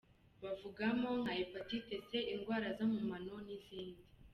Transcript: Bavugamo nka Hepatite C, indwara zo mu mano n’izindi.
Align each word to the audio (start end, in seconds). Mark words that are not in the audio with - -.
Bavugamo 0.43 1.09
nka 1.21 1.31
Hepatite 1.39 1.95
C, 2.07 2.09
indwara 2.33 2.67
zo 2.77 2.85
mu 2.93 3.01
mano 3.09 3.33
n’izindi. 3.45 4.01